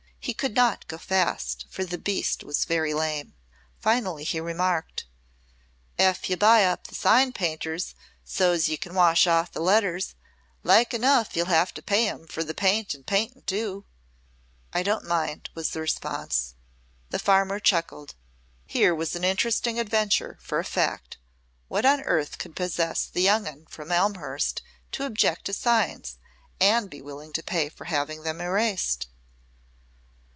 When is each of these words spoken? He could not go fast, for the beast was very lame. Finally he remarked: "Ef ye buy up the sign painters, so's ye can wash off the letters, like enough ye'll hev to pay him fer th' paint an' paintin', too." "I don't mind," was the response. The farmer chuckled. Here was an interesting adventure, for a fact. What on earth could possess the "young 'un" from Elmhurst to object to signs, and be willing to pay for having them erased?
He 0.23 0.35
could 0.35 0.53
not 0.53 0.87
go 0.87 0.99
fast, 0.99 1.65
for 1.71 1.83
the 1.83 1.97
beast 1.97 2.43
was 2.43 2.65
very 2.65 2.93
lame. 2.93 3.33
Finally 3.79 4.23
he 4.23 4.39
remarked: 4.39 5.05
"Ef 5.97 6.29
ye 6.29 6.35
buy 6.35 6.63
up 6.63 6.85
the 6.85 6.93
sign 6.93 7.33
painters, 7.33 7.95
so's 8.23 8.69
ye 8.69 8.77
can 8.77 8.93
wash 8.93 9.25
off 9.25 9.51
the 9.51 9.59
letters, 9.59 10.13
like 10.61 10.93
enough 10.93 11.35
ye'll 11.35 11.47
hev 11.47 11.73
to 11.73 11.81
pay 11.81 12.05
him 12.05 12.27
fer 12.27 12.43
th' 12.43 12.55
paint 12.55 12.93
an' 12.93 13.03
paintin', 13.03 13.41
too." 13.47 13.83
"I 14.71 14.83
don't 14.83 15.05
mind," 15.07 15.49
was 15.55 15.71
the 15.71 15.81
response. 15.81 16.53
The 17.09 17.17
farmer 17.19 17.59
chuckled. 17.59 18.13
Here 18.67 18.93
was 18.93 19.15
an 19.15 19.23
interesting 19.23 19.79
adventure, 19.79 20.37
for 20.39 20.59
a 20.59 20.63
fact. 20.63 21.17
What 21.67 21.83
on 21.83 22.01
earth 22.01 22.37
could 22.37 22.55
possess 22.55 23.07
the 23.07 23.23
"young 23.23 23.47
'un" 23.47 23.65
from 23.67 23.91
Elmhurst 23.91 24.61
to 24.91 25.03
object 25.05 25.45
to 25.45 25.53
signs, 25.53 26.19
and 26.59 26.91
be 26.91 27.01
willing 27.01 27.33
to 27.33 27.41
pay 27.41 27.69
for 27.69 27.85
having 27.85 28.21
them 28.21 28.39
erased? 28.39 29.07